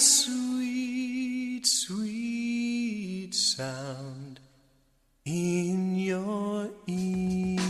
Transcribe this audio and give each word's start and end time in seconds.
sweet, 0.00 1.66
sweet 1.66 3.34
sound 3.34 4.40
in 5.24 5.96
your 5.96 6.68
ear. 6.86 7.60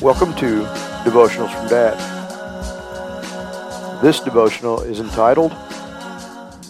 Welcome 0.00 0.34
to 0.34 0.64
Devotionals 1.04 1.52
from 1.52 1.68
Dad. 1.68 1.96
This 4.02 4.18
devotional 4.18 4.80
is 4.80 4.98
entitled 4.98 5.54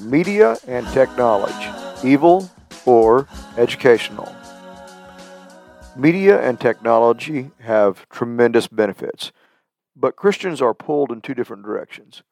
Media 0.03 0.59
and 0.67 0.87
Technology 0.89 1.71
Evil 2.05 2.51
or 2.85 3.27
Educational. 3.57 4.42
Media 5.95 6.41
and 6.41 6.59
technology 6.59 7.51
have 7.61 8.09
tremendous 8.09 8.67
benefits, 8.67 9.31
but 9.95 10.17
Christians 10.17 10.63
are 10.63 10.73
pulled 10.73 11.13
in 11.13 11.21
two 11.21 11.35
different 11.35 11.65
directions. 11.65 12.23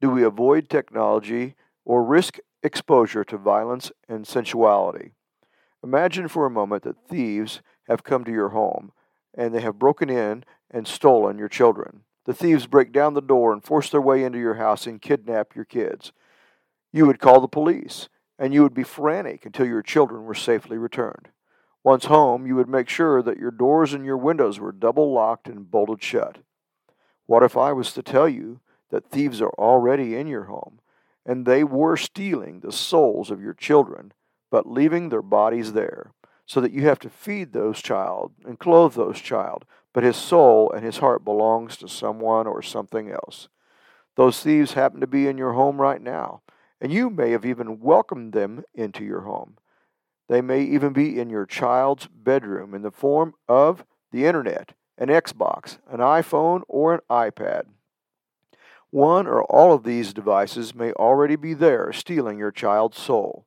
Do 0.00 0.08
we 0.08 0.22
avoid 0.22 0.70
technology 0.70 1.54
or 1.84 2.02
risk 2.02 2.38
exposure 2.62 3.22
to 3.24 3.36
violence 3.36 3.92
and 4.08 4.26
sensuality? 4.26 5.12
Imagine 5.84 6.28
for 6.28 6.46
a 6.46 6.50
moment 6.50 6.82
that 6.84 7.08
thieves 7.08 7.60
have 7.88 8.04
come 8.04 8.24
to 8.24 8.32
your 8.32 8.48
home 8.50 8.90
and 9.34 9.54
they 9.54 9.60
have 9.60 9.78
broken 9.78 10.08
in 10.08 10.44
and 10.70 10.88
stolen 10.88 11.38
your 11.38 11.48
children. 11.48 12.04
The 12.24 12.32
thieves 12.32 12.66
break 12.66 12.90
down 12.90 13.12
the 13.12 13.20
door 13.20 13.52
and 13.52 13.62
force 13.62 13.90
their 13.90 14.00
way 14.00 14.24
into 14.24 14.38
your 14.38 14.54
house 14.54 14.86
and 14.86 15.00
kidnap 15.00 15.54
your 15.54 15.66
kids. 15.66 16.12
You 16.90 17.04
would 17.06 17.20
call 17.20 17.40
the 17.42 17.48
police, 17.48 18.08
and 18.38 18.54
you 18.54 18.62
would 18.62 18.74
be 18.74 18.82
frantic 18.82 19.44
until 19.44 19.66
your 19.66 19.82
children 19.82 20.24
were 20.24 20.34
safely 20.34 20.78
returned. 20.78 21.28
Once 21.82 22.06
home, 22.06 22.46
you 22.46 22.54
would 22.54 22.68
make 22.68 22.88
sure 22.88 23.22
that 23.22 23.38
your 23.38 23.50
doors 23.50 23.92
and 23.92 24.04
your 24.04 24.16
windows 24.16 24.60
were 24.60 24.72
double 24.72 25.12
locked 25.12 25.48
and 25.48 25.70
bolted 25.70 26.02
shut. 26.02 26.38
What 27.26 27.42
if 27.42 27.56
I 27.56 27.72
was 27.72 27.92
to 27.94 28.02
tell 28.02 28.28
you 28.28 28.60
that 28.90 29.08
thieves 29.08 29.40
are 29.40 29.54
already 29.58 30.16
in 30.16 30.26
your 30.26 30.44
home, 30.44 30.80
and 31.24 31.46
they 31.46 31.64
were 31.64 31.96
stealing 31.96 32.60
the 32.60 32.72
souls 32.72 33.30
of 33.30 33.40
your 33.40 33.54
children, 33.54 34.12
but 34.50 34.66
leaving 34.66 35.08
their 35.08 35.22
bodies 35.22 35.72
there? 35.72 36.12
so 36.50 36.60
that 36.60 36.72
you 36.72 36.82
have 36.82 36.98
to 36.98 37.08
feed 37.08 37.52
those 37.52 37.80
child 37.80 38.32
and 38.44 38.58
clothe 38.58 38.94
those 38.94 39.20
child, 39.20 39.64
but 39.92 40.02
his 40.02 40.16
soul 40.16 40.68
and 40.72 40.84
his 40.84 40.96
heart 40.96 41.24
belongs 41.24 41.76
to 41.76 41.86
someone 41.86 42.44
or 42.44 42.60
something 42.60 43.08
else. 43.08 43.48
Those 44.16 44.42
thieves 44.42 44.72
happen 44.72 44.98
to 44.98 45.06
be 45.06 45.28
in 45.28 45.38
your 45.38 45.52
home 45.52 45.80
right 45.80 46.02
now, 46.02 46.42
and 46.80 46.92
you 46.92 47.08
may 47.08 47.30
have 47.30 47.46
even 47.46 47.78
welcomed 47.78 48.32
them 48.32 48.64
into 48.74 49.04
your 49.04 49.20
home. 49.20 49.58
They 50.30 50.40
may 50.40 50.62
even 50.62 50.92
be 50.92 51.18
in 51.18 51.28
your 51.28 51.44
child's 51.44 52.06
bedroom 52.06 52.72
in 52.72 52.82
the 52.82 52.92
form 52.92 53.34
of 53.48 53.84
the 54.12 54.26
internet, 54.26 54.74
an 54.96 55.08
Xbox, 55.08 55.78
an 55.90 55.98
iPhone, 55.98 56.62
or 56.68 56.94
an 56.94 57.00
iPad. 57.10 57.64
One 58.90 59.26
or 59.26 59.42
all 59.42 59.72
of 59.72 59.82
these 59.82 60.14
devices 60.14 60.72
may 60.72 60.92
already 60.92 61.34
be 61.34 61.52
there 61.52 61.92
stealing 61.92 62.38
your 62.38 62.52
child's 62.52 62.96
soul. 62.96 63.44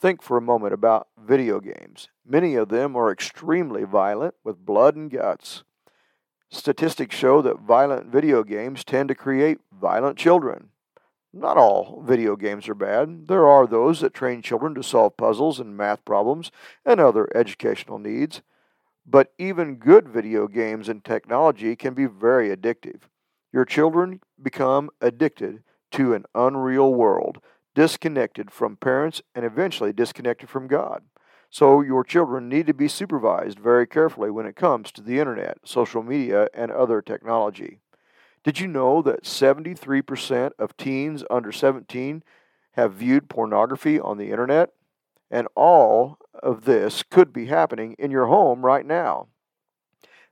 Think 0.00 0.20
for 0.20 0.36
a 0.36 0.42
moment 0.42 0.74
about 0.74 1.06
video 1.16 1.60
games. 1.60 2.08
Many 2.26 2.56
of 2.56 2.70
them 2.70 2.96
are 2.96 3.12
extremely 3.12 3.84
violent 3.84 4.34
with 4.42 4.66
blood 4.66 4.96
and 4.96 5.08
guts. 5.08 5.62
Statistics 6.50 7.14
show 7.14 7.40
that 7.42 7.60
violent 7.60 8.10
video 8.10 8.42
games 8.42 8.82
tend 8.82 9.10
to 9.10 9.14
create 9.14 9.58
violent 9.72 10.18
children. 10.18 10.70
Not 11.36 11.58
all 11.58 12.02
video 12.06 12.34
games 12.34 12.68
are 12.68 12.74
bad. 12.74 13.28
There 13.28 13.46
are 13.46 13.66
those 13.66 14.00
that 14.00 14.14
train 14.14 14.40
children 14.40 14.74
to 14.74 14.82
solve 14.82 15.16
puzzles 15.16 15.60
and 15.60 15.76
math 15.76 16.04
problems 16.04 16.50
and 16.84 16.98
other 16.98 17.28
educational 17.36 17.98
needs. 17.98 18.40
But 19.04 19.32
even 19.38 19.76
good 19.76 20.08
video 20.08 20.48
games 20.48 20.88
and 20.88 21.04
technology 21.04 21.76
can 21.76 21.94
be 21.94 22.06
very 22.06 22.48
addictive. 22.48 23.02
Your 23.52 23.64
children 23.64 24.20
become 24.42 24.90
addicted 25.00 25.62
to 25.92 26.14
an 26.14 26.24
unreal 26.34 26.92
world 26.92 27.38
disconnected 27.76 28.50
from 28.50 28.74
parents, 28.74 29.20
and 29.34 29.44
eventually 29.44 29.92
disconnected 29.92 30.48
from 30.48 30.66
God. 30.66 31.02
So, 31.50 31.82
your 31.82 32.02
children 32.02 32.48
need 32.48 32.66
to 32.66 32.74
be 32.74 32.88
supervised 32.88 33.60
very 33.60 33.86
carefully 33.86 34.30
when 34.30 34.46
it 34.46 34.56
comes 34.56 34.90
to 34.92 35.02
the 35.02 35.20
internet, 35.20 35.58
social 35.62 36.02
media, 36.02 36.48
and 36.54 36.72
other 36.72 37.02
technology. 37.02 37.80
Did 38.46 38.60
you 38.60 38.68
know 38.68 39.02
that 39.02 39.24
73% 39.24 40.52
of 40.56 40.76
teens 40.76 41.24
under 41.28 41.50
17 41.50 42.22
have 42.74 42.92
viewed 42.92 43.28
pornography 43.28 43.98
on 43.98 44.18
the 44.18 44.30
internet? 44.30 44.70
And 45.32 45.48
all 45.56 46.18
of 46.32 46.64
this 46.64 47.02
could 47.02 47.32
be 47.32 47.46
happening 47.46 47.96
in 47.98 48.12
your 48.12 48.26
home 48.26 48.64
right 48.64 48.86
now. 48.86 49.26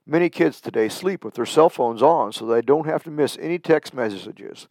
Many 0.07 0.29
kids 0.29 0.61
today 0.61 0.87
sleep 0.87 1.25
with 1.25 1.33
their 1.33 1.45
cell 1.45 1.69
phones 1.69 2.01
on 2.01 2.31
so 2.31 2.45
they 2.45 2.61
don't 2.61 2.87
have 2.87 3.03
to 3.03 3.11
miss 3.11 3.37
any 3.41 3.59
text 3.59 3.93
messages 3.93 4.69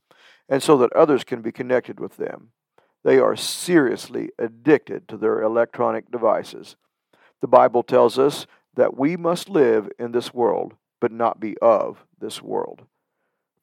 and 0.49 0.62
so 0.62 0.78
that 0.78 0.94
others 0.94 1.22
can 1.22 1.43
be 1.43 1.53
connected 1.53 2.00
with 2.00 2.16
them. 2.16 2.49
They 3.03 3.19
are 3.19 3.37
seriously 3.37 4.31
addicted 4.38 5.06
to 5.09 5.19
their 5.19 5.43
electronic 5.43 6.11
devices. 6.11 6.76
The 7.43 7.49
Bible 7.49 7.82
tells 7.82 8.19
us 8.19 8.47
that 8.72 8.97
we 8.97 9.19
must 9.19 9.50
live 9.50 9.91
in 9.99 10.12
this 10.12 10.32
world, 10.32 10.76
but 10.99 11.12
not 11.12 11.41
be 11.41 11.59
of 11.59 12.06
this 12.19 12.41
world. 12.41 12.87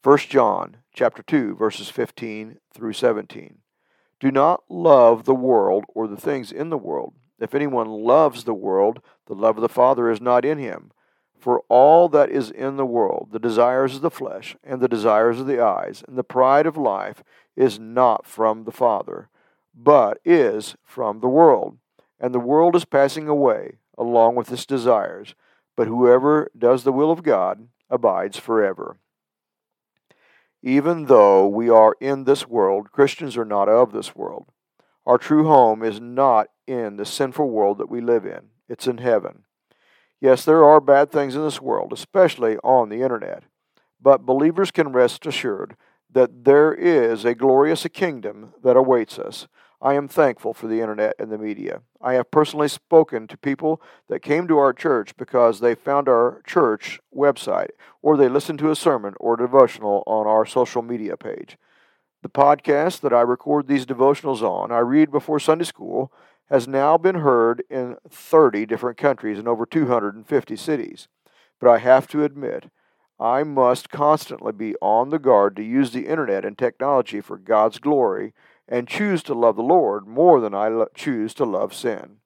1 0.03 0.17
John 0.29 0.77
chapter 0.95 1.21
2 1.21 1.53
verses 1.55 1.89
15 1.89 2.57
through 2.73 2.93
17. 2.93 3.59
Do 4.19 4.31
not 4.31 4.63
love 4.67 5.25
the 5.25 5.35
world 5.35 5.85
or 5.93 6.07
the 6.07 6.17
things 6.17 6.51
in 6.51 6.71
the 6.71 6.77
world. 6.77 7.13
If 7.39 7.53
anyone 7.53 7.85
loves 7.85 8.43
the 8.43 8.55
world, 8.55 9.03
the 9.27 9.35
love 9.35 9.57
of 9.57 9.61
the 9.61 9.69
Father 9.69 10.09
is 10.09 10.19
not 10.19 10.43
in 10.43 10.57
him. 10.57 10.91
For 11.37 11.61
all 11.69 12.09
that 12.09 12.31
is 12.31 12.49
in 12.49 12.77
the 12.77 12.85
world, 12.85 13.29
the 13.31 13.37
desires 13.37 13.95
of 13.95 14.01
the 14.01 14.09
flesh, 14.09 14.55
and 14.63 14.81
the 14.81 14.87
desires 14.87 15.39
of 15.39 15.45
the 15.45 15.63
eyes, 15.63 16.03
and 16.07 16.17
the 16.17 16.23
pride 16.23 16.65
of 16.65 16.77
life, 16.77 17.21
is 17.55 17.77
not 17.77 18.25
from 18.25 18.63
the 18.63 18.71
Father, 18.71 19.29
but 19.75 20.17
is 20.25 20.75
from 20.83 21.19
the 21.19 21.29
world. 21.29 21.77
And 22.19 22.33
the 22.33 22.39
world 22.39 22.75
is 22.75 22.85
passing 22.85 23.27
away 23.27 23.77
along 23.99 24.33
with 24.33 24.51
its 24.51 24.65
desires, 24.65 25.35
but 25.75 25.87
whoever 25.87 26.49
does 26.57 26.85
the 26.85 26.91
will 26.91 27.11
of 27.11 27.21
God 27.21 27.67
abides 27.87 28.37
forever. 28.37 28.97
Even 30.63 31.05
though 31.05 31.47
we 31.47 31.69
are 31.69 31.95
in 31.99 32.25
this 32.25 32.47
world, 32.47 32.91
Christians 32.91 33.35
are 33.35 33.45
not 33.45 33.67
of 33.67 33.91
this 33.91 34.15
world. 34.15 34.45
Our 35.05 35.17
true 35.17 35.45
home 35.45 35.81
is 35.83 35.99
not 35.99 36.47
in 36.67 36.97
the 36.97 37.05
sinful 37.05 37.49
world 37.49 37.79
that 37.79 37.89
we 37.89 38.01
live 38.01 38.25
in, 38.25 38.49
it's 38.69 38.87
in 38.87 38.99
heaven. 38.99 39.43
Yes, 40.19 40.45
there 40.45 40.63
are 40.63 40.79
bad 40.79 41.11
things 41.11 41.35
in 41.35 41.43
this 41.43 41.59
world, 41.59 41.91
especially 41.91 42.57
on 42.57 42.89
the 42.89 43.01
internet, 43.01 43.43
but 43.99 44.25
believers 44.25 44.69
can 44.69 44.91
rest 44.91 45.25
assured 45.25 45.75
that 46.11 46.43
there 46.45 46.73
is 46.73 47.25
a 47.25 47.33
glorious 47.33 47.87
kingdom 47.91 48.53
that 48.63 48.77
awaits 48.77 49.17
us. 49.17 49.47
I 49.83 49.95
am 49.95 50.07
thankful 50.07 50.53
for 50.53 50.67
the 50.67 50.79
internet 50.79 51.15
and 51.17 51.31
the 51.31 51.39
media. 51.39 51.81
I 51.99 52.13
have 52.13 52.29
personally 52.29 52.67
spoken 52.67 53.25
to 53.27 53.37
people 53.37 53.81
that 54.09 54.21
came 54.21 54.47
to 54.47 54.59
our 54.59 54.73
church 54.73 55.17
because 55.17 55.59
they 55.59 55.73
found 55.73 56.07
our 56.07 56.43
church 56.45 56.99
website 57.15 57.71
or 58.03 58.15
they 58.15 58.29
listened 58.29 58.59
to 58.59 58.69
a 58.69 58.75
sermon 58.75 59.15
or 59.19 59.35
devotional 59.35 60.03
on 60.05 60.27
our 60.27 60.45
social 60.45 60.83
media 60.83 61.17
page. 61.17 61.57
The 62.21 62.29
podcast 62.29 62.99
that 62.99 63.13
I 63.13 63.21
record 63.21 63.67
these 63.67 63.87
devotionals 63.87 64.43
on, 64.43 64.71
I 64.71 64.79
read 64.79 65.09
before 65.09 65.39
Sunday 65.39 65.65
school, 65.65 66.11
has 66.51 66.67
now 66.67 66.97
been 66.99 67.15
heard 67.15 67.63
in 67.67 67.97
30 68.07 68.67
different 68.67 68.99
countries 68.99 69.39
and 69.39 69.47
over 69.47 69.65
250 69.65 70.55
cities. 70.57 71.07
But 71.59 71.71
I 71.71 71.79
have 71.79 72.07
to 72.09 72.23
admit, 72.23 72.69
I 73.19 73.41
must 73.43 73.89
constantly 73.89 74.51
be 74.51 74.75
on 74.81 75.09
the 75.09 75.17
guard 75.17 75.55
to 75.55 75.63
use 75.63 75.91
the 75.91 76.07
internet 76.07 76.45
and 76.45 76.55
technology 76.55 77.21
for 77.21 77.37
God's 77.37 77.79
glory 77.79 78.33
and 78.71 78.87
choose 78.87 79.21
to 79.21 79.33
love 79.33 79.57
the 79.57 79.61
Lord 79.61 80.07
more 80.07 80.39
than 80.39 80.55
I 80.55 80.69
lo- 80.69 80.87
choose 80.95 81.33
to 81.35 81.45
love 81.45 81.73
sin. 81.73 82.17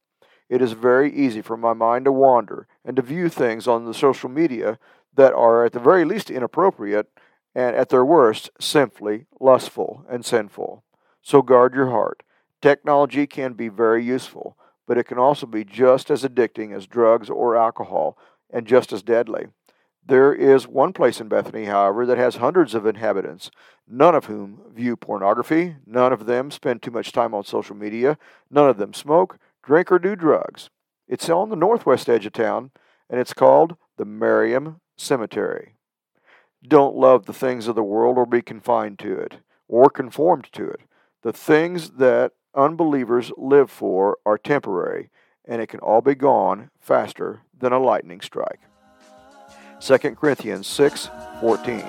It 0.47 0.61
is 0.61 0.73
very 0.73 1.11
easy 1.11 1.41
for 1.41 1.57
my 1.57 1.73
mind 1.73 2.05
to 2.05 2.11
wander 2.11 2.67
and 2.85 2.95
to 2.95 3.01
view 3.01 3.29
things 3.29 3.67
on 3.67 3.85
the 3.85 3.95
social 3.95 4.29
media 4.29 4.77
that 5.15 5.33
are 5.33 5.65
at 5.65 5.73
the 5.73 5.79
very 5.79 6.05
least 6.05 6.29
inappropriate 6.29 7.07
and 7.55 7.75
at 7.75 7.89
their 7.89 8.05
worst 8.05 8.51
simply 8.59 9.25
lustful 9.39 10.05
and 10.07 10.23
sinful. 10.23 10.83
So 11.23 11.41
guard 11.41 11.73
your 11.73 11.89
heart. 11.89 12.21
Technology 12.61 13.25
can 13.25 13.53
be 13.53 13.69
very 13.69 14.05
useful, 14.05 14.55
but 14.87 14.99
it 14.99 15.05
can 15.05 15.17
also 15.17 15.47
be 15.47 15.63
just 15.63 16.11
as 16.11 16.23
addicting 16.23 16.75
as 16.75 16.85
drugs 16.85 17.27
or 17.27 17.57
alcohol 17.57 18.19
and 18.51 18.67
just 18.67 18.93
as 18.93 19.01
deadly. 19.01 19.47
There 20.07 20.33
is 20.33 20.67
one 20.67 20.93
place 20.93 21.19
in 21.19 21.29
Bethany, 21.29 21.65
however, 21.65 22.05
that 22.05 22.19
has 22.19 22.35
hundreds 22.35 22.75
of 22.75 22.85
inhabitants, 22.85 23.49
none 23.87 24.13
of 24.13 24.25
whom 24.25 24.61
view 24.71 24.95
pornography, 24.95 25.77
none 25.85 26.13
of 26.13 26.27
them 26.27 26.51
spend 26.51 26.83
too 26.83 26.91
much 26.91 27.11
time 27.11 27.33
on 27.33 27.43
social 27.43 27.75
media, 27.75 28.19
none 28.51 28.69
of 28.69 28.77
them 28.77 28.93
smoke, 28.93 29.39
drink, 29.63 29.91
or 29.91 29.97
do 29.97 30.15
drugs. 30.15 30.69
It's 31.07 31.27
on 31.27 31.49
the 31.49 31.55
northwest 31.55 32.07
edge 32.07 32.27
of 32.27 32.33
town, 32.33 32.69
and 33.09 33.19
it's 33.19 33.33
called 33.33 33.77
the 33.97 34.05
Merriam 34.05 34.79
Cemetery. 34.95 35.73
Don't 36.67 36.95
love 36.95 37.25
the 37.25 37.33
things 37.33 37.67
of 37.67 37.75
the 37.75 37.83
world 37.83 38.17
or 38.17 38.27
be 38.27 38.43
confined 38.43 38.99
to 38.99 39.17
it 39.17 39.39
or 39.67 39.89
conformed 39.89 40.49
to 40.53 40.69
it. 40.69 40.81
The 41.23 41.33
things 41.33 41.91
that 41.91 42.33
unbelievers 42.53 43.31
live 43.37 43.71
for 43.71 44.17
are 44.23 44.37
temporary, 44.37 45.09
and 45.45 45.61
it 45.61 45.67
can 45.67 45.79
all 45.79 46.01
be 46.01 46.13
gone 46.13 46.69
faster 46.79 47.41
than 47.57 47.73
a 47.73 47.79
lightning 47.79 48.21
strike. 48.21 48.61
2 49.85 49.97
Corinthians 50.15 50.65
6 50.65 51.11
14. 51.41 51.87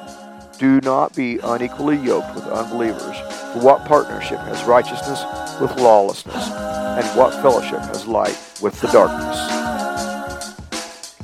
Do 0.58 0.82
not 0.82 1.16
be 1.16 1.38
unequally 1.42 1.96
yoked 1.96 2.34
with 2.34 2.44
unbelievers. 2.44 3.16
For 3.54 3.60
what 3.60 3.86
partnership 3.86 4.38
has 4.40 4.62
righteousness 4.64 5.24
with 5.62 5.74
lawlessness? 5.78 6.50
And 6.50 7.06
what 7.18 7.32
fellowship 7.40 7.80
has 7.80 8.06
light 8.06 8.38
with 8.60 8.78
the 8.82 8.88
darkness? 8.88 9.38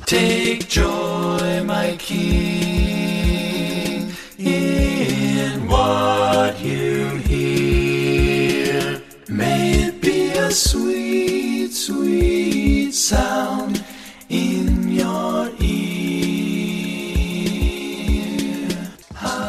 Take 0.07 0.67
joy, 0.67 1.63
my 1.63 1.95
King, 1.99 3.02